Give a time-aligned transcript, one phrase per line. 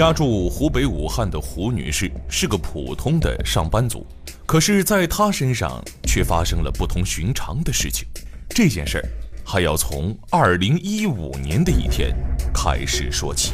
[0.00, 4.06] 家住湖北武汉的胡女士是个普通的上班族，
[4.46, 8.08] 可是，在她身上却发生了不同寻常的事情。
[8.48, 9.04] 这件事儿
[9.44, 12.16] 还要从2015年的一天
[12.50, 13.52] 开始说起。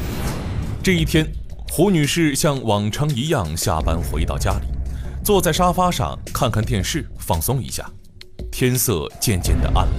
[0.81, 1.29] 这一天，
[1.69, 4.67] 胡女士像往常一样下班回到家里，
[5.25, 7.85] 坐在沙发上看看电视，放松一下。
[8.49, 9.93] 天色渐渐的暗了，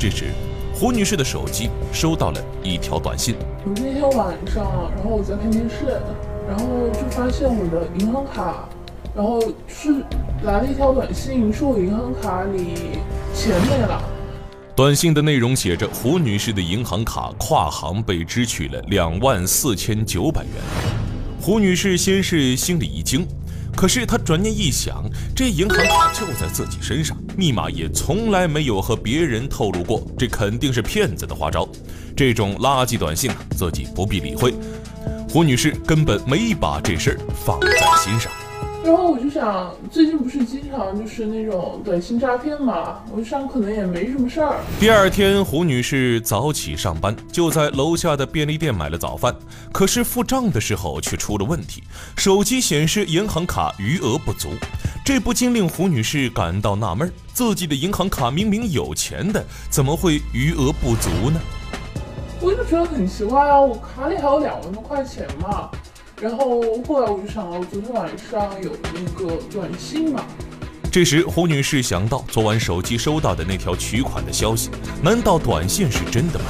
[0.00, 0.32] 这时。
[0.72, 3.36] 胡女士的手机收到了一条短信。
[3.66, 5.86] 我那天晚上，然后我在看电视，
[6.46, 8.68] 然后就发现我的银行卡，
[9.16, 10.04] 然后是
[10.42, 12.74] 来了一条短信，说我银行卡里
[13.32, 14.02] 钱没了。
[14.76, 20.52] 短信的内容写着：胡女士的银行卡跨行被支取了两万四千九百元。
[21.40, 23.26] 胡女士先是心里一惊。
[23.76, 31.68] 可是他转念一想，这银行卡就在自己身上，密码也从来没有和别人透露过，这肯定是骗子的花招。
[32.16, 34.54] 这种垃圾短信，自己不必理会。
[35.28, 38.30] 胡女士根本没把这事儿放在心上。
[38.84, 44.60] 然后我就想，最近不是经常就是那种短信诈骗嘛，我就想可能也没什么事儿。
[44.78, 49.34] 第二天，胡女士早起上班，就在楼下的便利店买了早饭。
[49.72, 51.82] 可是付账的时候却出了问题，
[52.14, 54.50] 手机显示银行卡余额不足。
[55.02, 61.40] 这不禁令胡女士感到纳闷：自己的银行卡明明有钱的，怎么会余额不足呢？
[62.38, 65.70] 我就觉得很奇怪啊，我卡里还有两万多块钱嘛。
[66.24, 70.24] 然后后来我就想到，昨天晚上有那个短信嘛。
[70.90, 74.70] 这时胡女士想到昨晚手机收到的那条取款的消息，
[75.02, 76.46] 难道短信是真的吗？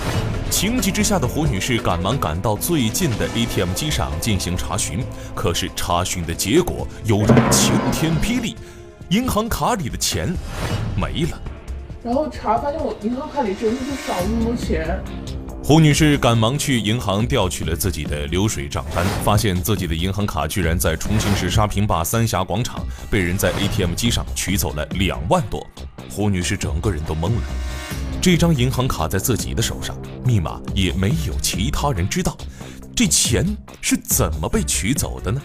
[0.49, 8.55] 情急之下的胡女士赶忙赶到最近的 ATM 机上进行查询，可是查询的结果犹如晴天霹雳，
[9.09, 10.33] 银行卡里的钱
[10.97, 11.43] 没了。
[12.05, 15.03] 然后查发现我银行卡里真的就少那么多钱。
[15.67, 25.67] 胡女士赶忙去银行调取了自己的流水账单，发现自己的银行卡居然在重庆市沙坪坝三峡广场被人在 ATM 机上取走了两万多。
[26.11, 27.43] 胡女士整个人都懵了，
[28.21, 32.37] 这张银行卡在自己的手上，密码也没有其他人知道，
[32.95, 35.41] 这钱是怎么被取走的呢？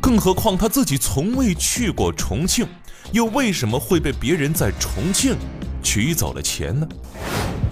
[0.00, 2.66] 更何况她自己从未去过重庆，
[3.12, 5.36] 又为什么会被别人在重庆
[5.82, 6.88] 取走了钱呢？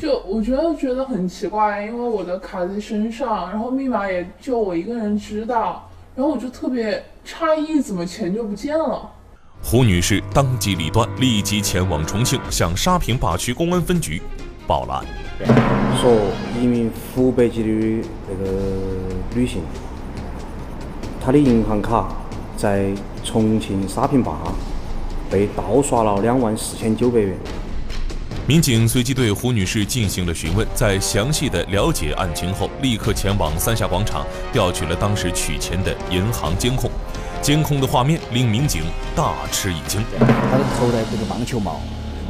[0.02, 9.08] 就我觉得觉得很奇怪，因为我的卡在身上，然后密码也就我一个人知道，然后我就特别诧异，怎么钱就不见了？
[9.62, 14.20] 胡女士当机立断，立即前往重庆，向沙坪坝区公安分局
[14.66, 15.06] 报了案。
[16.00, 16.12] 说
[16.60, 18.50] 一名湖北籍的那个
[19.36, 19.62] 女性，
[21.24, 22.08] 她的银行卡
[22.56, 22.92] 在
[23.22, 24.36] 重庆沙坪坝
[25.30, 27.36] 被盗刷了两万四千九百元。
[28.44, 36.90] 民警随即对胡女士进行了询问，在详细的了解案情后，立刻前往三峡广场调取了当时取钱的银行监控。
[37.40, 38.82] 监控的画面令民警
[39.14, 40.00] 大吃一惊。
[40.18, 41.80] 他的头戴这个棒球帽，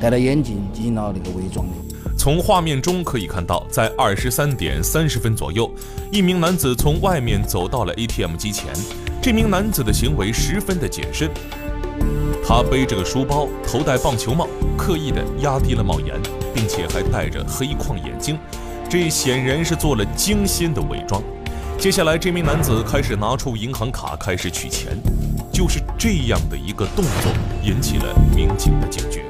[0.02, 1.72] 戴了眼镜，进行了那个伪装的。
[2.18, 5.70] 从画面中可以看到，在二十三点三十分左右，
[6.10, 8.66] 一名男子从外面走到了 ATM 机前。
[9.22, 11.30] 这名男子的行为十分的谨慎。
[12.44, 14.46] 他背着个书包，头戴棒球帽，
[14.76, 16.14] 刻意的压低了帽檐，
[16.54, 18.38] 并且还戴着黑框眼镜，
[18.88, 21.22] 这显然是做了精心的伪装。
[21.78, 24.96] 接下来，这名男子开始拿出银行卡，开始取钱。
[25.52, 27.30] 就是这样的一个动作，
[27.62, 29.22] 引起了民警的警觉。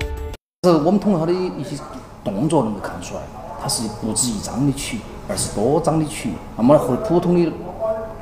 [0.62, 1.76] 是我们通过他的一些
[2.22, 3.20] 动作能够看出来，
[3.60, 6.30] 他是不止一张的取，而是多张的取。
[6.56, 7.50] 那么和普通的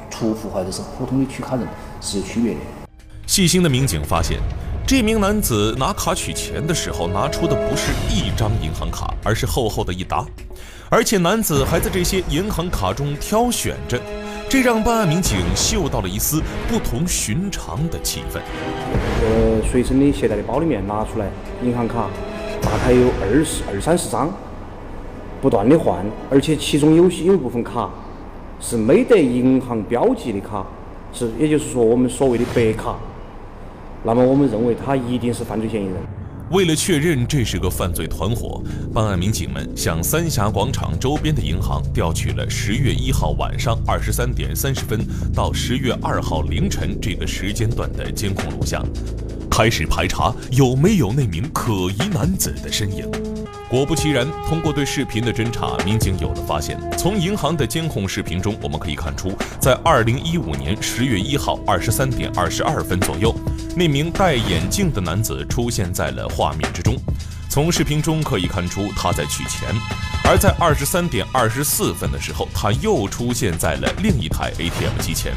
[0.09, 1.67] 储户或者是普通的取卡人
[2.01, 2.61] 是有区别的。
[3.31, 4.41] 细心的民警发现。
[4.85, 10.27] 这名男子拿卡取钱的时候，拿出的不是一张银行卡，而是厚厚的一沓，
[10.89, 14.01] 而且男子还在这些银行卡中挑选着，
[14.49, 18.41] 这让办案民警嗅到了一丝不同寻常的气氛。
[19.23, 21.31] 呃，随身的携带的包里面拿出来
[21.63, 22.11] 银行卡，
[22.61, 24.29] 大概有二十二三十张，
[25.41, 27.91] 不断的换，而且其中有些有一部分卡
[28.59, 30.67] 是没得银行标记的卡，
[31.13, 32.97] 是也就是说我们所谓的白卡。
[34.03, 35.97] 那么，我们认为他一定是犯罪嫌疑人。
[36.51, 38.61] 为了确认这是个犯罪团伙，
[38.93, 44.99] 办案民警们向三峡广场周边的银行调取了十月一号晚上二十三点三十分
[45.33, 48.85] 到十月二号凌晨这个时间段的监控录像，
[49.49, 53.30] 开始排查有没有那名可疑男子的身影。
[53.71, 56.77] 果不其然，通过对视频的侦查，民警有了发现。
[56.99, 63.33] 从银行的监控视频中，我们可以看出，在二零一五年十月一号二十三点二十二分左右，
[63.77, 66.97] 那名戴眼镜的男子出现在了画面之中。
[67.49, 69.69] 从视频中可以看出，他在取钱。
[70.25, 75.33] 而在二十三点二十四分的时候，他又出现在了另一台 ATM 机前。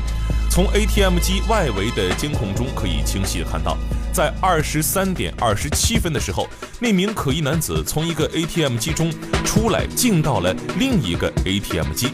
[0.50, 3.78] 从 ATM 机外围的监控中可以清晰的看到，
[4.14, 6.48] 在二十三点二十七分的时候，
[6.80, 9.12] 那名可疑男子从一个 ATM 机中
[9.44, 12.10] 出来，进到了另一个 ATM 机，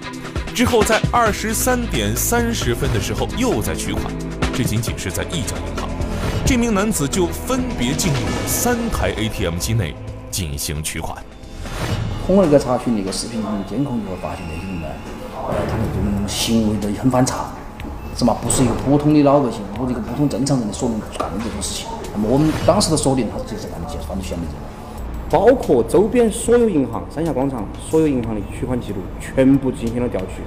[0.55, 4.05] 之后在二十三点三十分的时候又在取款。
[4.53, 5.89] 这仅仅是在一家银行，
[6.45, 9.93] 这名男子就分别进入了三台 ATM 机内
[10.31, 11.21] 进行取款。
[12.25, 14.87] 通那个查询那个视频监控，就会发现那些人呢，
[15.49, 17.53] 呃，他们这种行为都很反常。
[18.19, 18.35] 是嘛？
[18.41, 21.87] 不是一个普通的老百姓，或者一个普通正常人的所能干的这种事情。
[22.11, 24.51] 那么我们当时的锁定，他就是干的就是犯罪嫌疑人。
[25.29, 30.41] 包括周边所有银行、三峡广场所有银行的取款记录，全部进行了调取。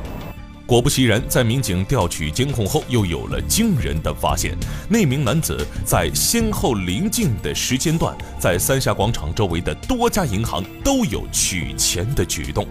[0.67, 4.55] 果不其然，在民警调取监控后，又有了惊人的发现：
[4.91, 12.67] 那名男子在先后临近的时间段，在三峡广场周围的多家银行都有取钱的举动。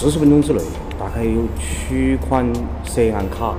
[0.00, 0.62] 四十分钟之内，
[0.98, 2.50] 大概有取款
[2.86, 3.54] 涉案卡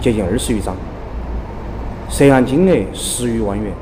[0.00, 0.76] 接近二十余张，
[2.08, 3.72] 涉案金额十余万元。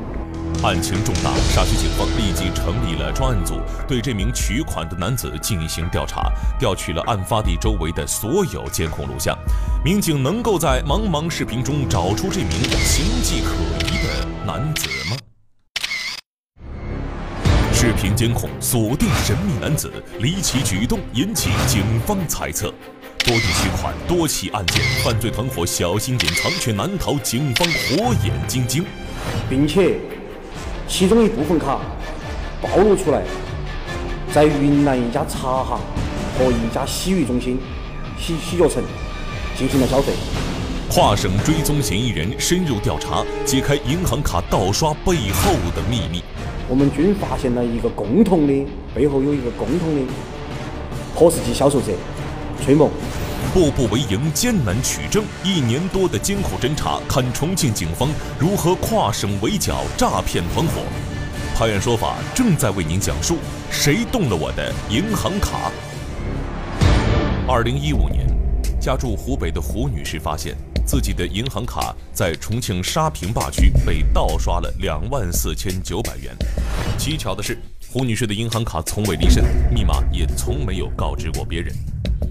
[0.62, 3.56] 案情重大，沙区警方立即成立了专案组，
[3.86, 9.36] 对这名取款的男子进行调查，调取了案发地周围的所有监控录像。
[9.84, 12.52] 民警能够在茫茫视频中找出这名
[12.86, 13.52] 形迹可
[13.86, 15.17] 疑的男子吗？
[18.18, 19.88] 监控锁定神秘男子，
[20.18, 22.74] 离奇举动引起警方猜测。
[23.18, 28.84] 多地取款，多起案件，犯罪团伙小心隐藏，却难逃警方火眼金睛。
[29.48, 30.00] 并且，
[30.88, 31.78] 其中一部分卡
[32.60, 33.22] 暴露出来，
[34.32, 35.80] 在云南一家茶行
[36.36, 37.60] 和一家洗浴中心、
[38.18, 38.82] 洗洗脚城
[39.56, 40.12] 进行了消费。
[40.90, 46.20] 跨省追踪嫌疑人，深入调查，揭开银行卡盗刷背后的秘密。
[46.70, 50.02] 我们均发现了一个共同的，背后有一个共同的
[51.16, 51.92] POS 机销售者
[52.62, 52.90] 崔某。
[53.54, 60.82] 步步为营，艰难取证，一年多的艰苦侦查，看重庆警方如何跨省围剿诈骗团伙。
[61.56, 63.38] 拍案说法正在为您讲述：
[63.70, 65.72] 谁动了我的银行卡？
[67.48, 68.26] 二零一五年，
[68.78, 70.54] 家住湖北的胡女士发现。
[70.88, 76.34] 自己的银行卡在重庆沙坪坝区被盗刷了两万四千九百元。
[76.98, 77.58] 蹊跷的是，
[77.92, 81.70] 胡女士的银行卡从未离身，密码也从没有告知过别人。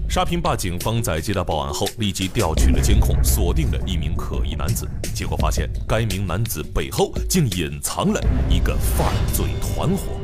[0.08, 4.88] 沙坪坝警方在接到报案后，立即调取了监控，锁定了一名可疑男子。
[5.14, 8.20] 结果发现，该名男子背后竟隐藏了
[8.50, 10.17] 一个犯罪团伙。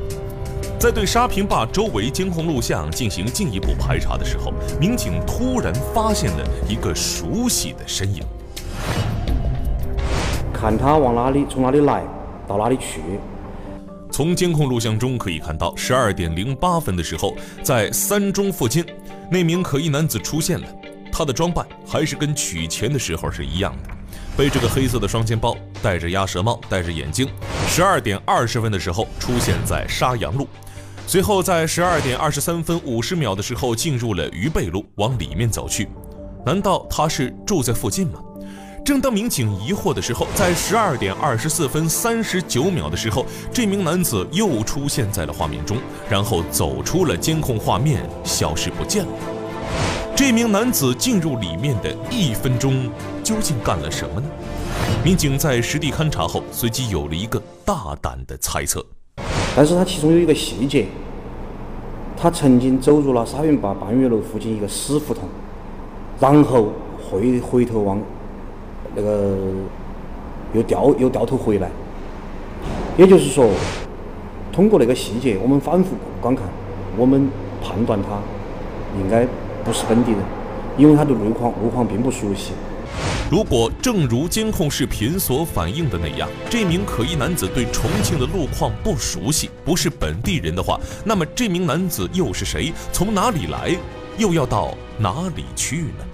[0.85, 8.23] 在对沙坪坝周围监控录像进行进一步排查的时候，民警突然发现了一个熟悉的身影。
[10.53, 12.05] 看他往哪里，从哪里来，
[12.47, 13.01] 到哪里去。
[14.13, 18.85] 从监控录像中可以看到，十二点零八分的时候，在三中附近，
[19.31, 20.67] 那名可疑男子出现了。
[21.11, 23.89] 他的装扮还是跟取钱的时候是一样的，
[24.37, 27.27] 背着个黑色的双肩包，戴着鸭舌帽，戴着眼镜。
[27.69, 30.47] 十二点二十分的时候，出现在沙洋路。
[31.07, 35.89] 随后，在十二点二十三分五十秒的时候，进入了渝北路，往里面走去。
[36.45, 38.21] 难道他是住在附近吗？
[38.85, 45.77] 正当民警疑惑的时候，在十二点二十四分三十九秒的时候，这名男子又出现在了画面中，
[46.11, 49.13] 然后走出了监控画面，消失不见了。
[50.17, 52.91] 这名男子进入里面的一分钟，
[53.23, 54.27] 究竟干了什么呢？
[55.05, 58.85] 民警在实地勘查后，随即有了一个大胆的猜测。
[59.57, 60.87] 但是他其中有一个细节，
[62.17, 65.23] 他曾经走入了沙坪坝半月楼附近一个死胡同，
[66.19, 66.69] 然后
[66.99, 68.01] 回回头往
[68.97, 69.37] 那个
[70.53, 71.71] 又掉又掉头回来。
[72.97, 73.49] 也就是说，
[74.53, 76.45] 通过那个细节，我们反复观看，
[76.97, 77.29] 我们
[77.63, 78.19] 判断他
[79.01, 79.27] 应该
[79.65, 80.21] 不是本地人，
[80.77, 82.53] 因为他对路况路况并不熟悉。
[83.31, 92.71] 如果正如监控视频所反映的那样，这名可疑男子对重庆的路况不熟悉，不是本地人的话，那么这名男子又是谁？
[92.93, 93.75] 从哪里来？
[94.19, 96.05] 又要到哪里去呢？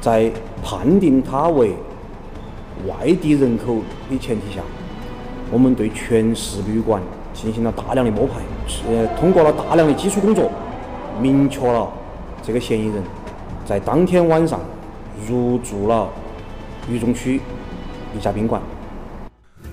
[0.00, 0.30] 在
[0.62, 1.72] 判定他为
[2.86, 4.62] 外地人口的前提下，
[5.50, 7.02] 我们对全市旅馆
[7.34, 8.34] 进行了大量的摸排，
[8.88, 10.50] 呃，通过了大量的基础工作，
[11.20, 11.92] 明确了
[12.40, 13.02] 这个嫌疑人
[13.66, 14.60] 在当天晚上
[15.28, 16.08] 入住了。
[16.88, 17.40] 渝中区
[18.16, 18.62] 一家宾馆，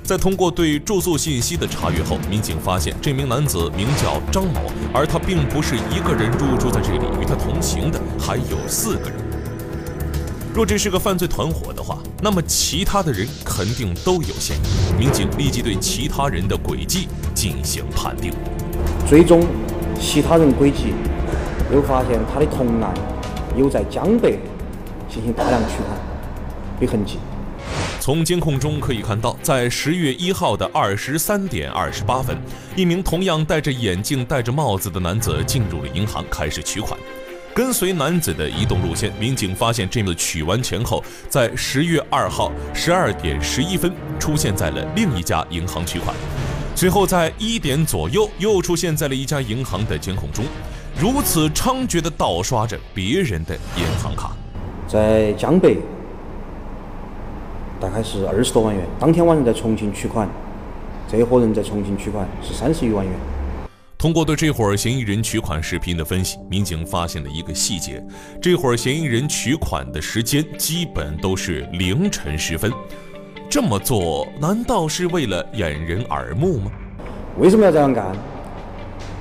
[0.04, 4.62] 在通过对住宿信息的查阅后，民警发现这名男子名叫张某，
[4.94, 9.20] 而他并不是一个人入住在这里，与他同行的还有四个人。
[10.56, 15.00] 若这是个犯罪团伙的话，那么其他的人肯定都有嫌疑。
[15.00, 18.32] 民警立即对其他人的轨迹进行判定，
[19.08, 19.46] 追踪
[20.00, 20.94] 其他人轨迹，
[21.72, 22.94] 又发现他的同案
[23.56, 24.40] 有在江北
[25.10, 25.98] 进行大量取款
[26.86, 27.18] 的痕迹。
[28.00, 32.36] 从监控中可以看到，在十月一号的二十三点二十八分，
[32.76, 37.00] 一名同样戴着眼镜、戴着帽子的男子进入了银行，开始取款。
[37.54, 46.14] 跟随男子的移动路线，民警发现这次取完钱后，在十月二号十二点十一分出现在了另一家银行取款，
[46.76, 50.44] 随后在一点左右又出现在了一家银行的监控中，
[51.00, 54.36] 如此猖獗地盗刷着别人的银行卡，
[54.88, 55.78] 在江北。
[57.84, 58.88] 大概是二十多万元。
[58.98, 60.26] 当天晚上在重庆取款，
[61.06, 63.14] 这伙人在重庆取款是三十余万元。
[63.98, 68.02] 通过对这伙嫌疑人取款视频的分析，民警发现了一个细节：
[68.42, 72.72] 这伙嫌疑人取款的时间基本都是凌晨时分。
[73.50, 76.72] 这么做难道是为了掩人耳目吗？
[77.38, 78.16] 为什么要这样干？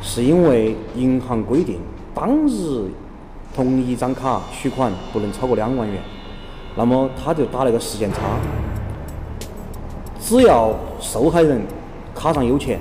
[0.00, 1.80] 是因为银行规定，
[2.14, 2.88] 当日
[3.56, 6.00] 同一张卡取款不能超过两万元。
[6.74, 8.18] 那么他就打了个时间差，
[10.20, 11.60] 只要受害人
[12.14, 12.80] 卡上有钱，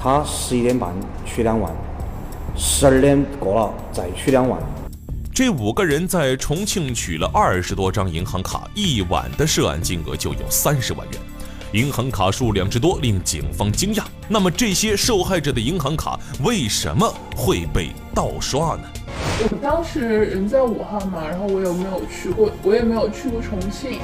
[0.00, 0.94] 他十一点半
[1.26, 1.72] 取两万，
[2.56, 4.60] 十二点过了再取两万。
[5.34, 11.20] 这五个人在重庆取了二十多张银行卡，一晚的涉案金额就有三十万元。
[11.72, 14.02] 银行卡数量之多令警方惊讶。
[14.26, 18.82] 那么这些受害者的银行卡为什么会被盗刷呢？
[19.40, 24.00] 我当时人在武汉嘛，然后我也没有去过，我也没有去过重庆。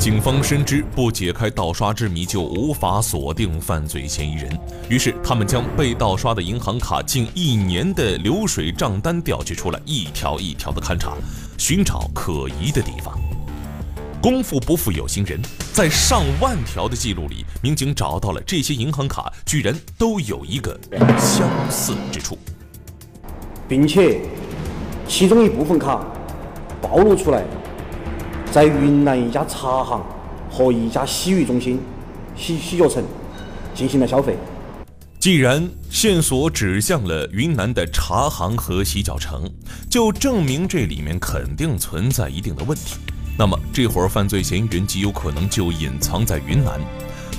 [0.00, 4.58] 警方深知不解开盗刷之谜就无法锁定犯罪嫌疑人，
[4.88, 11.14] 于是他们将被盗刷的银行卡近一年的流水账单调取出来，一条一条的勘查，
[11.56, 13.16] 寻找可疑的地方。
[14.20, 15.40] 功夫不负有心人，
[15.72, 20.78] 在上万条的记录里，民警找到了这些银行卡居然都有一个
[21.18, 22.36] 相似之处，
[23.68, 24.20] 并且。
[25.06, 26.04] 其中一部分卡
[26.80, 27.44] 暴露出来，
[28.50, 30.04] 在云南一家茶行
[30.50, 31.80] 和一家洗浴中心、
[32.36, 33.02] 洗洗脚城
[33.74, 34.36] 进行了消费。
[35.18, 39.50] 既然线索指向了云南的茶行和洗脚城，
[39.88, 42.96] 就证明这里面肯定存在一定的问题。
[43.38, 46.78] 那么，这伙犯罪嫌疑人极有可能就隐藏在云南。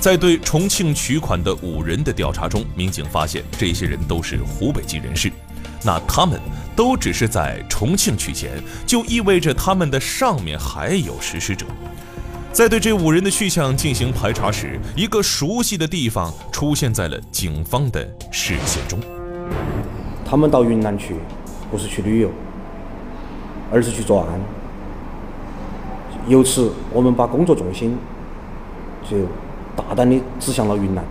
[0.00, 5.30] 在对重庆取款的五人的调查中，民警发现这些人都是湖北籍人士。
[5.86, 6.40] 那他们
[6.74, 11.64] 都只是在重庆取钱，就意味着他们的上面还有实施者。
[12.52, 18.98] 在对这五人的去向进行排查时，一个熟悉的地方出现在了警方的视线中。
[20.28, 21.14] 他们到云南去，
[21.70, 22.30] 不是去旅游，
[23.70, 24.40] 而是去作案。
[26.26, 27.96] 由此，我们把工作重心
[29.08, 29.18] 就
[29.76, 31.04] 大胆地指向了云南。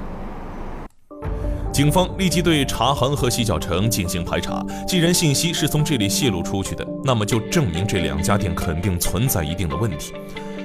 [1.76, 4.66] 警方立即对茶行和洗脚城进行排查。
[4.88, 10.14] 既然信息是从这里泄露出去的，那么就证明这两家店肯定存在一定的问题。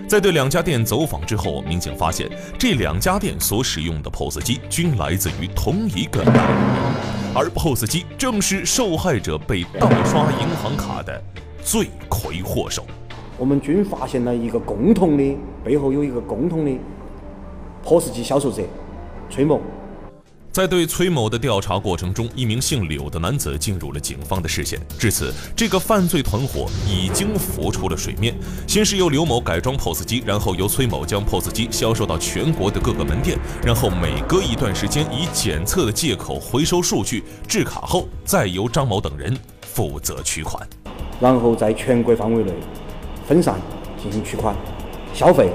[0.07, 11.21] 在对两家店走访之后，民警发现这两家店所使用的 POS 机均来自于同一个代理人，而 POS 机正是受害者被盗刷银行卡的
[11.61, 12.87] 罪魁祸首。
[13.37, 16.71] 我们均发现了一个共同的，背后有一个共同的
[17.83, 18.63] POS 机销售者
[19.29, 19.61] 崔某。
[20.53, 24.81] 在对崔某的调查过程中，一名姓柳的男子进入了警方的视线。
[24.99, 28.35] 至此，这个犯罪团伙已经浮出了水面。
[28.67, 40.69] 先是由刘某改装 POS 机，然后由崔某将 POS 机销售到全国的各个门店，然后每隔一段时间以检测的借口回收数据、制卡后，再由张某等人负责取款，
[41.21, 42.53] 然后在全国范围内
[43.25, 43.55] 分散
[44.03, 44.57] 进行取款、
[45.15, 45.53] 消费，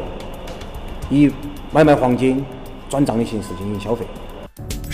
[1.09, 1.29] 以
[1.73, 2.45] 买卖黄金、
[2.89, 4.05] 转账的形式进行消费。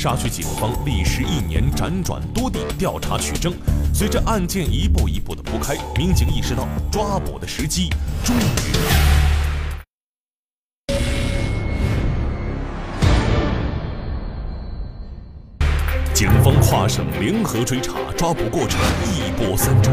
[0.02, 3.54] 沙区警方历时一年，辗转多地调查取证。
[3.94, 7.88] 随着案件一步一步的铺开，民警意识到抓捕的时机
[8.24, 8.40] 终于
[16.16, 19.92] 警方跨省联合追查，抓捕过程一波三折。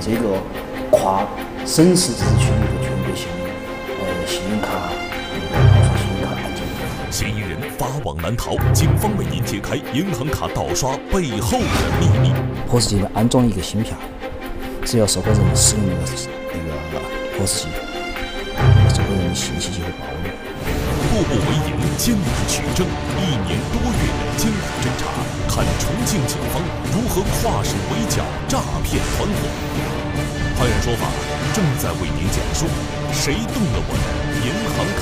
[0.00, 0.40] 这个
[0.90, 1.28] 跨
[1.66, 3.28] 省市自治区一个全国性
[4.00, 4.97] 呃信用卡。
[7.18, 11.66] 嫌疑人法网难逃，警方为您揭开银行卡盗刷背后的
[11.98, 12.32] 秘密。
[12.70, 13.96] POS 机呢安装一个芯片，
[14.86, 16.12] 只要受害人使用那个
[16.54, 16.62] 那
[16.94, 17.02] 个
[17.34, 17.74] POS 机，
[18.94, 20.30] 受害人的信息就会暴露。
[21.10, 25.10] 步步为营，艰难取证，一年多月的艰苦侦查，
[25.50, 26.62] 看重庆警方
[26.94, 29.42] 如何跨省围剿诈骗团伙。
[30.54, 31.10] 法院说法
[31.52, 32.70] 正在为您讲述：
[33.12, 34.06] 谁动了我的
[34.46, 34.97] 银行卡？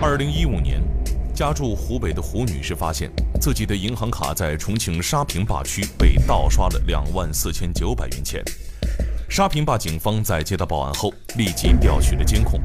[0.00, 0.80] 二零一五年，
[1.34, 8.40] 家住湖北的胡女士发现自己的银行卡在重庆沙坪坝区被盗刷了两万四千九百元钱。
[9.28, 12.60] 沙坪坝警方在接到报案后，立即调取了监控，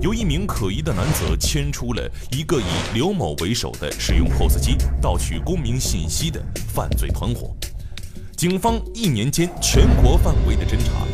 [0.00, 6.40] 由一名可疑的男子牵出了一个以刘某为首的使用 POS 机盗取公民信息的
[6.72, 7.52] 犯罪团伙。
[8.36, 11.04] 警方一年间全国范围的侦查，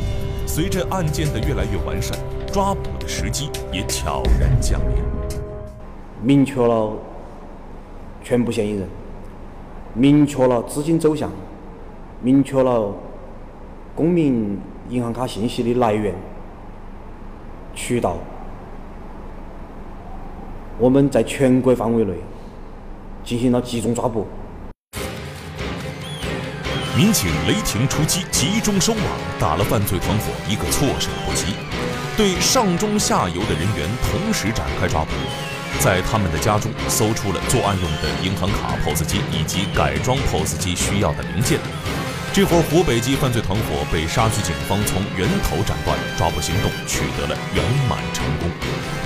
[0.47, 2.19] 随着案件的越来越完善，
[2.53, 5.03] 抓捕的时机也悄然降临，
[6.25, 6.91] 明确了
[8.23, 8.89] 全部嫌疑人，
[9.93, 11.31] 明确了资金走向，
[12.23, 12.93] 明确了
[13.95, 14.59] 公民。
[14.91, 16.15] 银行卡信息的来源、
[17.75, 18.19] 渠道，
[20.79, 22.13] 我们在全国范围内
[23.25, 24.27] 进行了集中抓捕。
[26.95, 29.03] 民警雷霆出击，集中收网，
[29.41, 31.55] 打了犯罪团伙一个措手不及，
[32.15, 35.11] 对上中下游的人员同时展开抓捕，
[35.85, 41.61] 在他们的家中搜出了作案用的银行卡、POS 机以及改装 POS 机需要的零件。
[42.33, 48.49] 这伙湖北籍犯罪团伙被沙区警方从源头斩断，抓捕行动取得了圆满成功。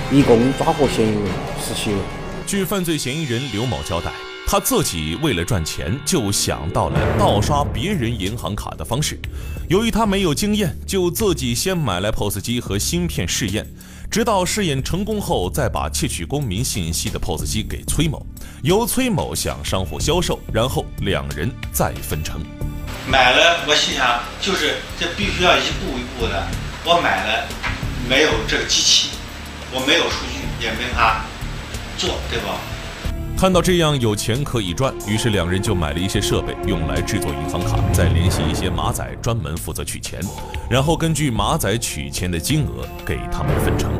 [0.09, 1.23] 一共抓获嫌疑人
[1.61, 1.99] 十七人。
[2.47, 4.13] 据犯罪嫌疑人刘某交代，
[4.47, 9.19] 他自己为了赚钱，就想到了盗刷别人银行卡的方式。
[9.67, 13.67] 由于他没有经验，就自己先买来 POS 机和芯片试验，
[14.09, 18.25] 直到试验成功后，再把窃取公民信息的 POS 机给崔某，
[18.63, 22.41] 由崔某向商户销售，然后两人再分成。
[23.07, 26.43] 买了，我心想，就是这必须要一步一步的。
[26.83, 27.47] 我买了，
[28.09, 29.09] 没有这个机器，
[29.71, 31.25] 我没有数据，也没法
[31.99, 32.57] 做，对吧？
[33.39, 40.19] 看到这样有钱可以赚，于是两人就买了一些设备，用来制作银行卡，再联系一些马仔，专门负责取钱，
[40.69, 43.93] 然后根据马仔取钱的金额给他们分成。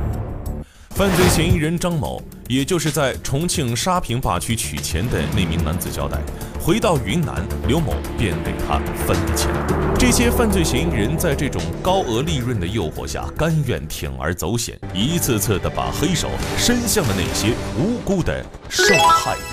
[1.00, 6.18] 犯罪嫌疑人张某，也就是在重庆沙坪坝区取钱的那名男子交代，
[6.60, 9.50] 回到云南，刘某便给他分了钱。
[9.98, 19.44] 这些犯罪嫌疑人在这种高额利润的诱惑下，甘愿铤而走险，一次次的把黑手伸向了那些无辜的受害人。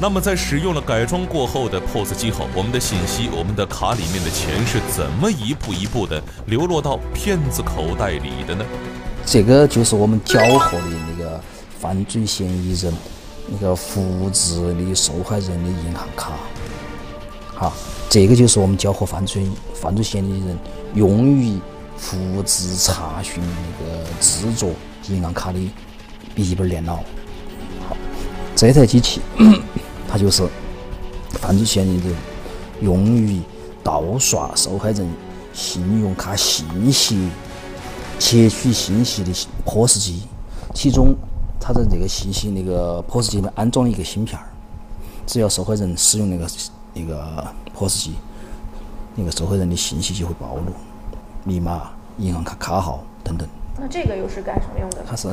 [0.00, 8.64] 那么，在使用了改装过后的 POS 机后，我们的信息、我们的卡里面的钱是怎么一步一步的流落到骗子口袋里的呢？
[9.30, 11.38] 这个就是我们缴获的那个
[11.78, 12.90] 犯罪嫌疑人
[13.46, 16.32] 那个复制的受害人的银行卡，
[17.54, 17.74] 好，
[18.08, 20.58] 这个就是我们缴获犯罪犯罪嫌疑人
[20.94, 21.58] 用于
[21.98, 24.70] 复制查询那个制作
[25.10, 25.58] 银行卡的
[26.34, 26.96] 笔记本电脑。
[27.86, 27.94] 好，
[28.56, 29.20] 这台机器
[30.08, 30.48] 它就是
[31.32, 32.16] 犯罪嫌疑人
[32.80, 33.42] 用于
[33.84, 35.06] 盗刷受害人
[35.52, 37.28] 信用卡信息。
[38.18, 39.32] 窃取信息的
[39.64, 40.22] POS 机，
[40.74, 41.14] 其中
[41.60, 44.44] 它在这个信息那个 POS 机里面安装了一个芯片儿，
[45.26, 46.46] 只要受害人使用那个
[46.94, 48.14] 那个 POS 机，
[49.14, 50.72] 那个受害人的信息就会暴露，
[51.44, 53.48] 密码、银行卡卡号等等。
[53.78, 54.98] 那这个又是干什么用的？
[55.08, 55.28] 它是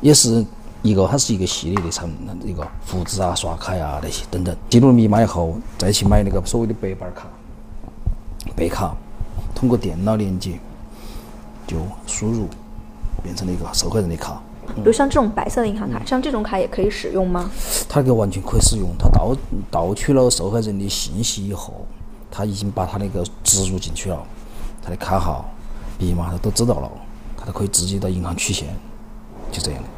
[0.00, 0.44] 也是
[0.82, 2.08] 一个，它是一个系列的产
[2.44, 4.54] 一个复制啊、刷卡呀那些等等。
[4.68, 7.26] 记录密码以后，再去买那个所谓的白板卡、
[8.54, 8.94] 白卡，
[9.54, 10.60] 通过电脑连接。
[11.66, 12.48] 就输入
[13.22, 14.40] 变成了一个受害人的卡，
[14.76, 17.50] 比如像这种白色的银行卡，像这种卡也可以使用吗？
[17.88, 18.90] 它这个完全可以使用。
[18.98, 19.36] 它盗
[19.70, 21.86] 盗取了受害人的信息以后，
[22.30, 24.22] 他已经把他那个植入进去了，
[24.82, 25.44] 他的卡号、
[25.98, 26.90] 密码他都知道了，
[27.36, 28.68] 他都可以直接到银行取现，
[29.50, 29.88] 就这样的。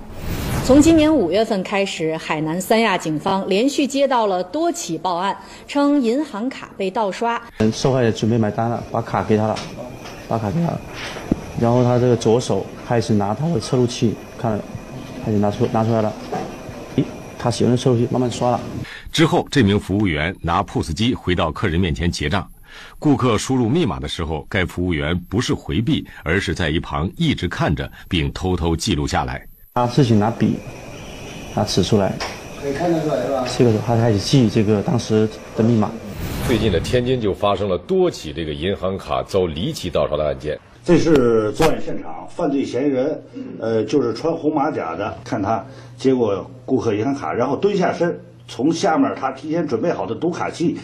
[0.65, 5.37] 从今年五月份开始，海南三亚警方连续接到了多起报案，
[5.69, 7.41] 称银行卡被盗刷。
[7.59, 9.57] 嗯，受害人准备买单了，把卡给他了，
[10.27, 10.81] 把卡给他了。
[11.61, 14.61] 然后他这个左手开始拿他的测录器，看，
[15.25, 16.13] 开始拿出拿出来了。
[16.97, 17.05] 咦，
[17.39, 18.61] 他喜欢的测录器慢慢刷了。
[19.11, 22.47] 之后，这名服务员拿 POS 机回到客人面前结账。
[22.99, 29.43] 顾客输入密码的时候，该服务员不是回避，而是在一旁一直看着，并偷偷记录下来。
[29.73, 30.59] 他自己拿笔，
[31.55, 32.13] 拿尺出来，
[32.61, 33.47] 可以看得出来是吧？
[33.57, 35.91] 这个时候他开始记这个当时的密码。
[36.47, 40.59] 最近的天津就发生了多起这个银行卡遭离奇盗刷的案件。
[40.85, 43.21] 这是作案现场，犯罪嫌疑人，
[43.59, 45.13] 呃，就是穿红马甲的。
[45.25, 45.65] 看他
[45.97, 50.77] 接过顾客银行卡，然后蹲下身，从下面他提前准备好的读卡器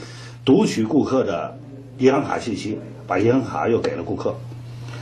[0.44, 1.57] 读取顾客的
[1.98, 2.76] 银行卡信息，
[3.07, 4.35] 把银行卡又给了顾客。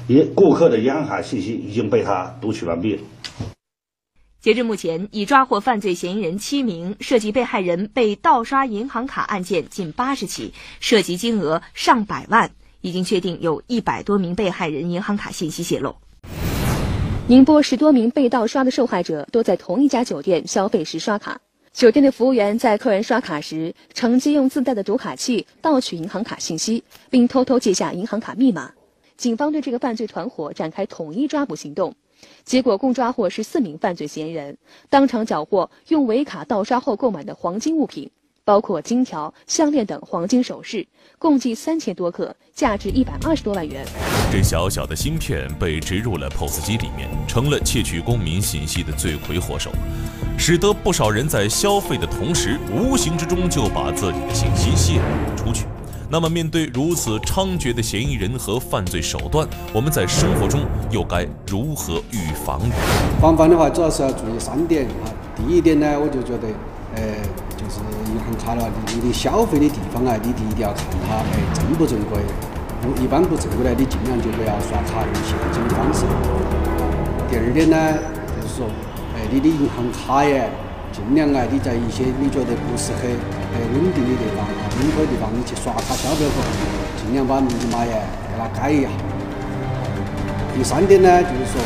[0.09, 3.03] 银顾客的银行卡信息已经被他读取完毕了。
[4.40, 12.50] 截至目前，已抓获犯罪嫌疑人七名，涉及被害人被盗刷银行卡案件近八十起，涉及金额上百万。
[12.81, 15.96] 已经确定有一百多名被害人银行卡信息泄露。
[17.26, 21.42] 宁波十多名被盗刷的受害者都在同一家酒店消费时刷卡，
[21.74, 28.72] 酒店的服务员在客人刷卡时，乘机用自带的读卡器盗取银行卡信息，并偷偷记下银行卡密码。
[29.18, 31.94] 警方对这个犯罪团伙展开统一抓捕行动，
[32.44, 34.56] 结果共抓获十四名犯罪嫌疑人，
[34.88, 38.11] 当场缴获用伪卡盗刷后购买的黄金物品。
[38.42, 40.85] 包括金条、项链等黄金首饰，
[41.18, 43.87] 共计三千多克，价值一百二十多万元。
[44.33, 49.70] 这小小的芯片被植入了 POS 机里面，成了窃取公民信息的罪魁祸首，
[50.37, 55.39] 使得不少人在消费的同时，无形之中就把自己的信息泄露。
[56.12, 62.61] 那么，面对如此猖獗的嫌疑人和犯罪手段，我们在生活中又该如何预防？
[63.20, 65.07] 防范的话，主要是要注意三点啊。
[65.37, 66.49] 第一点呢，我就觉得，
[66.96, 67.03] 呃。
[67.61, 67.79] 就是
[68.11, 72.18] 银行卡的话，你的消费的地方啊，你一定要看它哎正不正规。
[72.99, 76.03] 一般不正规的，你尽量就不要刷卡用现金的方式。
[77.29, 77.77] 第二点呢，
[78.40, 78.66] 就是说，
[79.14, 80.49] 哎，你的银行卡耶，
[80.90, 83.12] 尽量啊，你在一些你觉得不是很
[83.53, 84.42] 哎稳定的地方
[84.81, 86.40] 啊，稳妥的地方，你去刷卡消费后，
[86.97, 87.93] 尽量把密码呀
[88.33, 88.88] 给它改一下。
[90.57, 91.61] 第三点呢，就是说，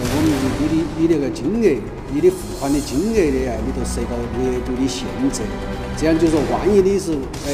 [0.00, 0.32] 我们你
[0.68, 1.80] 的你那个金额。
[2.12, 5.42] 你的付款的金额的啊，你都设个额度的限制，
[5.96, 7.10] 这样就说，万一你是
[7.44, 7.50] 哎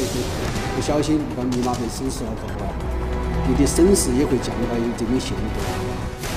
[0.75, 2.69] 不小心把密码被损失了后啊，
[3.47, 5.90] 你的损失也会降到一定的限度。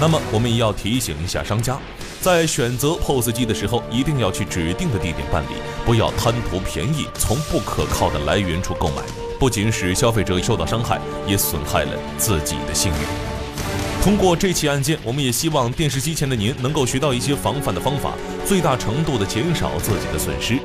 [0.04, 1.78] 那么我们也要提醒一下商家，
[2.20, 5.54] 在选择 POS 机的时候，一定要去指定的地点办理，
[5.86, 9.00] 不要贪图便宜从不可靠的来源处购买，
[9.40, 14.02] 不仅使消费者受到伤害，也损害了自己的信誉。
[14.02, 18.12] 通过这起案件，我们也希望电视机前的您能够学到一些防范的方法，
[18.44, 20.60] 最大程度的减少自己的损失。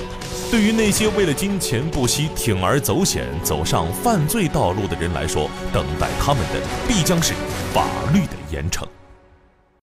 [0.52, 7.34] 对于那些为了金钱不惜铤而走险走上犯罪道路的人来说，等待他们的必将是
[7.74, 8.84] 法律的严惩。